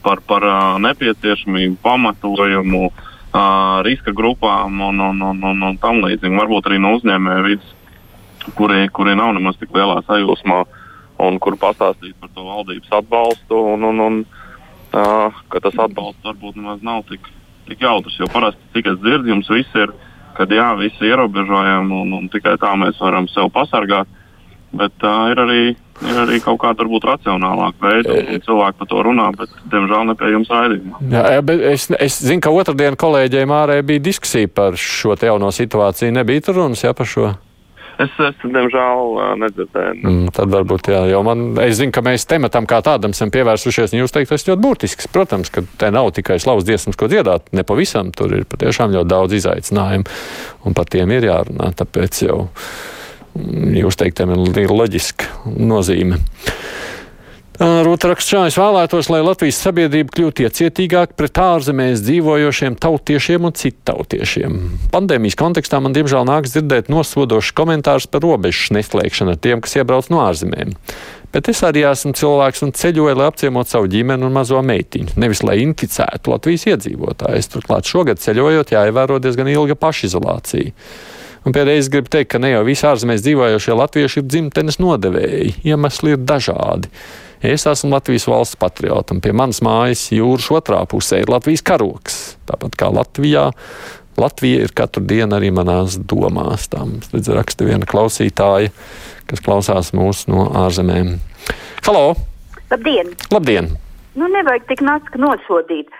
par, 0.05 0.21
par 0.29 0.45
uh, 0.45 0.77
nepieciešamību, 0.85 1.79
pamatojumu, 1.81 2.83
uh, 2.91 3.79
riska 3.87 4.13
grupām 4.13 4.77
un, 4.91 5.01
un, 5.09 5.23
un, 5.25 5.41
un, 5.49 5.63
un 5.71 5.79
tam 5.81 6.03
līdzīgi. 6.05 6.37
Varbūt 6.37 6.69
arī 6.69 6.77
no 6.85 6.93
uzņēmēju 6.99 7.47
vidas, 7.49 7.73
kuri, 8.53 8.85
kuri 8.93 9.17
nav 9.17 9.33
nemaz 9.39 9.57
tik 9.57 9.73
lielā 9.73 10.03
sajūsmā. 10.05 10.61
Uh, 10.61 10.78
un 11.19 11.39
kur 11.43 11.57
pastāstīt 11.59 12.15
par 12.19 12.31
to 12.35 12.45
valdības 12.47 12.93
atbalstu. 13.01 13.63
Un, 13.73 13.87
un, 13.91 14.03
un, 14.05 14.21
uh, 14.93 15.41
ka 15.51 15.63
tas 15.63 15.75
atbalsts 15.87 16.25
varbūt 16.25 16.59
nemaz 16.59 16.85
nav 16.85 17.03
tik, 17.09 17.27
tik 17.67 17.83
jautrs. 17.83 18.19
Jo 18.21 18.29
parasti, 18.31 18.63
cik 18.75 18.93
es 18.93 19.01
dzirdu, 19.01 19.33
jums 19.33 19.51
viss 19.51 19.75
ir, 19.79 19.93
kad 20.37 20.51
jā, 20.53 20.71
visi 20.79 21.09
ierobežojumi 21.09 22.01
un, 22.03 22.15
un 22.21 22.31
tikai 22.31 22.55
tā 22.61 22.71
mēs 22.79 23.01
varam 23.03 23.27
sevi 23.31 23.51
pasargāt. 23.55 24.15
Bet 24.69 25.01
uh, 25.01 25.31
ir, 25.31 25.39
arī, 25.41 25.61
ir 26.05 26.17
arī 26.23 26.37
kaut 26.45 26.59
kāda 26.61 26.83
varbūt 26.83 27.07
racionālāka 27.09 27.81
veida, 27.81 28.19
un 28.21 28.43
cilvēki 28.45 28.77
par 28.77 28.89
to 28.91 28.99
runā, 29.07 29.25
bet, 29.33 29.55
diemžēl, 29.73 30.03
ne 30.05 30.15
pie 30.19 30.29
jums 30.35 30.51
raidījumā. 30.53 31.01
Jā, 31.09 31.39
bet 31.41 31.63
es, 31.71 31.87
es 31.97 32.19
zinu, 32.21 32.43
ka 32.45 32.53
otrdien 32.53 32.97
kolēģiem 33.01 33.55
ārē 33.57 33.79
bija 33.81 34.05
diskusija 34.11 34.51
par 34.53 34.77
šo 34.77 35.17
jauno 35.17 35.49
situāciju. 35.49 36.13
Nebija 36.21 36.45
tur 36.45 36.61
runas 36.61 36.85
jā, 36.85 36.93
par 36.93 37.09
šo? 37.09 37.31
Es, 37.99 38.13
es 38.23 38.43
diemžēl, 38.45 39.17
nedzirdēju. 39.41 39.95
Mm, 39.99 40.27
tad 40.35 40.51
varbūt, 40.53 40.87
jā, 40.93 41.01
jo 41.11 41.19
man, 41.27 41.41
es 41.65 41.75
zinu, 41.81 41.91
ka 41.95 42.03
mēs 42.05 42.23
tematam 42.29 42.67
kā 42.69 42.79
tādam 42.85 43.11
esam 43.15 43.31
pievērsušies, 43.33 43.91
un 43.91 44.05
jūs 44.05 44.15
teikt, 44.15 44.31
tas 44.31 44.47
ļoti 44.47 44.63
būtisks. 44.63 45.09
Protams, 45.11 45.51
ka 45.51 45.65
te 45.81 45.89
nav 45.91 46.13
tikai 46.15 46.39
slavas 46.39 46.67
dziesmas, 46.67 46.95
ko 46.99 47.09
dziedāt, 47.11 47.51
ne 47.51 47.65
pavisam, 47.67 48.13
tur 48.15 48.37
ir 48.37 48.47
patiešām 48.47 48.95
ļoti 48.95 49.11
daudz 49.11 49.35
izaicinājumu, 49.41 50.07
un 50.63 50.77
par 50.77 50.87
tiem 50.95 51.11
ir 51.17 51.27
jārunā, 51.27 51.73
tāpēc 51.81 52.23
jau 52.23 52.39
mm, 53.35 53.75
jūs 53.81 53.99
teiktiem 53.99 54.31
ir 54.63 54.71
loģiska 54.71 55.51
nozīme. 55.59 56.21
Rūta 57.59 58.13
rakstā, 58.13 58.45
es 58.47 58.55
vēlētos, 58.55 59.09
lai 59.11 59.19
Latvijas 59.19 59.57
sabiedrība 59.59 60.13
kļūtu 60.15 60.45
iecietīgāka 60.45 61.17
pret 61.19 61.41
ārzemēs 61.43 61.99
dzīvojošiem 62.05 62.77
tautiešiem 62.79 63.49
un 63.49 63.55
cittautiešiem. 63.59 64.55
Pandēmijas 64.93 65.35
kontekstā 65.41 65.81
man 65.83 65.91
diemžēl 65.97 66.23
nāks 66.29 66.55
dzirdēt 66.55 66.87
nosodošs 66.87 67.51
komentārs 67.59 68.07
par 68.07 68.23
robežu 68.23 68.77
neslēgšanu 68.77 69.35
ar 69.35 69.43
tiem, 69.43 69.59
kas 69.65 69.75
iebrauc 69.75 70.07
no 70.07 70.23
ārzemēm. 70.23 70.71
Bet 71.35 71.51
es 71.51 71.59
arī 71.67 71.83
esmu 71.91 72.15
cilvēks 72.15 72.63
un 72.63 72.71
ceļoju, 72.79 73.19
lai 73.19 73.27
apciemotu 73.27 73.75
savu 73.75 73.91
ģimeni 73.91 74.29
un 74.29 74.39
mazo 74.39 74.63
meitiņu, 74.63 75.19
nevis 75.19 75.43
lai 75.43 75.59
inficētu 75.65 76.31
Latvijas 76.31 76.63
iedzīvotājus. 76.71 77.51
Turklāt 77.51 77.91
šogad 77.91 78.23
ceļojot, 78.23 78.71
jāievēro 78.71 79.19
diezgan 79.19 79.51
ilga 79.51 79.75
pašizolācija. 79.75 80.71
Un 81.43 81.55
pēdējais 81.55 81.91
gribu 81.91 82.11
teikt, 82.11 82.31
ka 82.31 82.39
ne 82.39 82.55
jau 82.55 82.63
visi 82.67 82.87
ārzemēs 82.87 83.23
dzīvojošie 83.27 83.75
latvieši 83.83 84.23
ir 84.23 84.29
dzimtenes 84.31 84.79
nodevēji. 84.79 85.57
Iemesli 85.67 86.15
ir 86.15 86.23
dažādi. 86.23 86.91
Es 87.39 87.63
esmu 87.63 87.93
Latvijas 87.93 88.25
valsts 88.27 88.57
patriots, 88.59 89.13
un 89.15 89.21
pie 89.23 89.31
manas 89.31 89.61
mājas 89.63 90.09
jūras 90.11 90.49
otrā 90.51 90.81
pusē 90.91 91.21
ir 91.21 91.29
Latvijas 91.31 91.63
karoks. 91.63 92.17
Tāpat 92.49 92.75
kā 92.79 92.89
Latvijā, 92.91 93.45
Latvija 94.19 94.65
ir 94.65 94.73
katru 94.75 95.05
dienu 95.07 95.37
arī 95.37 95.53
manās 95.55 95.95
domās. 95.95 96.67
Tā 96.67 96.83
mums 96.83 97.31
raksta 97.31 97.63
viena 97.63 97.87
klausītāja, 97.87 98.73
kas 99.31 99.43
klausās 99.45 99.93
mūs 99.95 100.25
no 100.27 100.49
ārzemēm. 100.65 101.15
Halo! 101.87 102.17
Labdien! 102.73 103.15
Labdien! 103.31 103.71
Nu, 104.19 104.27
nevajag 104.27 104.67
tik 104.67 104.83
naski 104.83 105.23
nosodīt 105.23 105.95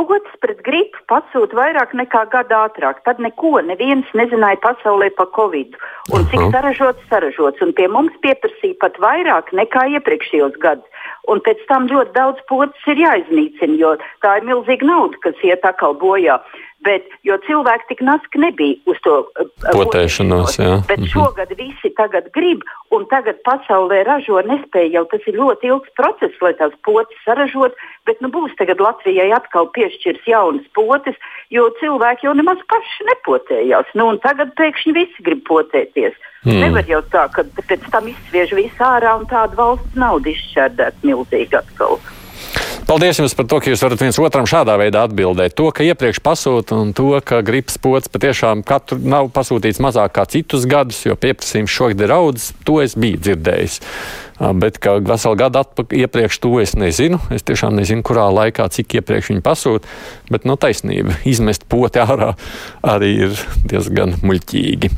pocis 0.00 0.36
pret 0.42 0.60
gripu 0.66 1.00
pasūta 1.10 1.56
vairāk 1.58 1.92
nekā 1.98 2.24
gadu 2.32 2.56
ātrāk. 2.56 3.02
Tad 3.06 3.20
neko 3.20 3.60
neviens 3.66 4.08
nezināja 4.18 4.60
pasaulē 4.64 5.10
par 5.18 5.28
covid. 5.36 5.76
Un 6.14 6.26
cik 6.32 6.48
saražots, 6.54 7.04
saražots. 7.10 7.62
Un 7.64 7.74
pie 7.76 7.88
mums 7.92 8.16
pieprasīja 8.24 8.78
pat 8.80 8.98
vairāk 9.02 9.52
nekā 9.56 9.86
iepriekšējos 9.98 10.58
gados. 10.62 10.88
Un 11.30 11.42
pēc 11.46 11.60
tam 11.68 11.86
ļoti 11.90 12.16
daudz 12.16 12.42
pocis 12.48 12.90
ir 12.90 13.04
jāiznīcina, 13.04 13.78
jo 13.78 13.94
tā 14.24 14.38
ir 14.40 14.48
milzīga 14.48 14.88
nauda, 14.88 15.20
kas 15.22 15.46
iet 15.46 15.66
atkal 15.68 15.94
bojā. 16.00 16.40
Bet, 16.82 17.06
jo 17.22 17.36
cilvēki 17.46 17.88
tik 17.92 18.00
naski 18.02 18.40
nebija 18.42 18.78
uz 18.90 18.98
to 19.04 19.18
uh, 19.22 19.50
potēšanos. 19.70 20.56
Bet 20.88 20.98
mm 20.98 21.04
-hmm. 21.04 21.12
šogad 21.12 21.52
visi 21.58 21.92
tagad 21.96 22.30
grib, 22.34 22.64
un 22.90 23.06
tagad 23.06 23.38
pasaulē 23.46 24.02
ražo 24.08 24.40
nespēja. 24.42 24.92
Jau 24.96 25.04
tas 25.12 25.22
ir 25.26 25.38
ļoti 25.38 25.70
ilgs 25.70 25.94
process, 26.00 26.40
lai 26.42 26.54
tās 26.58 26.74
potes 26.84 27.18
saražot. 27.24 27.78
Bet 28.06 28.20
nu, 28.20 28.28
būs 28.28 28.56
tagad 28.58 28.80
Latvijai 28.80 29.30
atkal 29.32 29.70
piešķirs 29.76 30.26
jaunas 30.26 30.66
potes, 30.74 31.16
jo 31.50 31.70
cilvēki 31.80 32.26
jau 32.26 32.34
nemaz 32.34 32.58
paši 32.72 33.06
nepotējās. 33.10 33.94
Nu, 33.94 34.10
tagad 34.18 34.54
pēkšņi 34.58 34.92
visi 34.92 35.22
grib 35.22 35.46
potēties. 35.46 36.18
Hmm. 36.42 36.58
Nevar 36.58 36.88
jau 36.90 37.02
tā, 37.14 37.28
ka 37.30 37.44
pēc 37.70 37.86
tam 37.94 38.10
izsviež 38.10 38.50
visu 38.58 38.82
ārā 38.82 39.14
un 39.20 39.26
tādu 39.30 39.54
valsts 39.60 39.94
naudu 39.94 40.34
izšķērdēt 40.34 41.06
milzīgi 41.06 41.54
atkal. 41.62 42.00
Paldies 42.82 43.20
jums 43.20 43.34
par 43.38 43.46
to, 43.46 43.60
ka 43.62 43.70
jūs 43.70 43.82
varat 43.84 44.00
viens 44.02 44.16
otram 44.18 44.46
šādā 44.48 44.74
veidā 44.80 45.04
atbildēt. 45.06 45.54
To, 45.58 45.68
ka 45.74 45.84
iepriekš 45.86 46.18
pasūta 46.24 46.74
un 46.82 46.90
to, 46.96 47.14
ka 47.24 47.38
gripas 47.46 47.78
pots 47.80 48.10
patiešām 48.10 48.64
katru 48.66 48.98
nav 48.98 49.30
pasūtīts 49.34 49.78
mazāk 49.82 50.16
kā 50.16 50.24
citus 50.30 50.66
gadus, 50.68 50.98
jo 51.06 51.14
pieprasījums 51.14 51.70
šogad 51.70 52.02
ir 52.02 52.14
audzis, 52.16 52.50
to 52.66 52.80
es 52.82 52.96
biju 52.98 53.20
dzirdējis. 53.22 53.78
Bet 54.58 54.80
kā 54.82 54.96
veselu 54.98 55.38
gadu 55.38 55.62
atpakaļ, 55.62 56.02
iepriekš 56.06 56.40
to 56.42 56.56
es 56.62 56.74
nezinu. 56.74 57.20
Es 57.30 57.46
tiešām 57.46 57.78
nezinu, 57.78 58.02
kurā 58.06 58.26
laikā, 58.34 58.66
cik 58.74 58.98
iepriekš 58.98 59.30
viņi 59.30 59.44
pasūta. 59.46 59.92
Bet 60.32 60.48
no 60.48 60.56
nu, 60.56 60.62
taisnība 60.64 61.20
izmest 61.28 61.68
poti 61.70 62.02
ārā 62.02 62.32
arī 62.82 63.12
ir 63.28 63.46
diezgan 63.70 64.18
muļķīgi. 64.26 64.90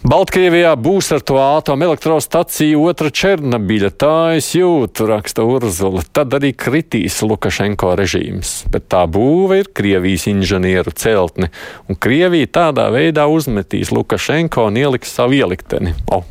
Baltkrievijā 0.00 0.70
būs 0.80 1.10
ar 1.12 1.20
to 1.28 1.34
atomelektrostaciju 1.36 2.86
otra 2.88 3.10
Černobiļa. 3.12 3.90
Tā 4.00 4.14
es 4.38 4.48
jūtu, 4.56 5.04
raksta 5.10 5.44
Urzula. 5.44 6.00
Tad 6.16 6.32
arī 6.38 6.54
kritīs 6.56 7.18
Lukašenko 7.20 7.92
režīms. 8.00 8.54
Bet 8.72 8.88
tā 8.88 9.02
būve 9.04 9.60
ir 9.60 9.68
Krievijas 9.76 10.24
inženieru 10.32 10.96
celtne, 10.96 11.50
un 11.84 12.00
Krievija 12.00 12.48
tādā 12.48 12.88
veidā 12.94 13.28
uzmetīs 13.28 13.92
Lukašenko 13.92 14.70
un 14.70 14.80
ieliks 14.80 15.12
savu 15.20 15.36
ielikteni. 15.36 15.92
Oh. 16.08 16.24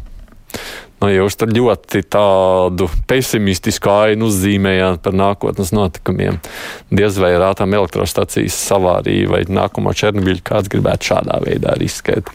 Nu, 0.99 1.13
jūs 1.13 1.37
tur 1.37 1.53
ļoti 1.53 2.01
tādu 2.09 2.89
pesimistisku 3.07 3.93
ainu 3.93 4.33
uzzīmējāt 4.33 5.05
par 5.05 5.13
nākotnes 5.15 5.69
notikumiem. 5.77 6.41
Diez 6.89 7.21
vai 7.21 7.35
ir 7.37 7.45
atomelektrostacijas 7.53 8.57
savārija 8.65 9.29
vai 9.29 9.45
nākamo 9.45 9.93
Černobiļu 9.93 10.41
kāds 10.49 10.73
gribētu 10.73 11.13
šādā 11.13 11.37
veidā 11.45 11.77
riskēt. 11.77 12.33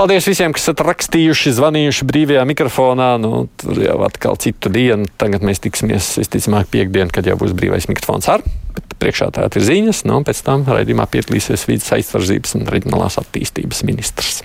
Paldies 0.00 0.24
visiem, 0.24 0.54
kas 0.56 0.62
esat 0.64 0.80
rakstījuši, 0.80 1.50
zvanījuši 1.58 2.06
brīvajā 2.08 2.40
mikrofonā. 2.48 3.08
Nu, 3.20 3.42
tur 3.60 3.76
jau 3.84 3.98
atkal 4.06 4.38
citu 4.40 4.70
dienu. 4.72 5.04
Tagad 5.20 5.44
mēs 5.44 5.60
tiksimies, 5.60 6.06
visticamāk, 6.22 6.70
piekdienu, 6.72 7.12
kad 7.12 7.28
jau 7.28 7.34
būs 7.36 7.52
brīvais 7.52 7.84
mikrofons 7.90 8.30
ar. 8.32 8.40
Bet 8.72 8.94
priekšā 8.96 9.28
tā 9.36 9.44
ir 9.50 9.66
ziņas, 9.66 10.00
nu, 10.08 10.16
un 10.16 10.24
pēc 10.24 10.40
tam 10.46 10.64
raidījumā 10.64 11.04
piedalīsies 11.12 11.66
vidas 11.68 11.92
aizsardzības 11.98 12.56
un 12.56 12.64
reģionālās 12.72 13.20
attīstības 13.20 13.84
ministrs. 13.90 14.40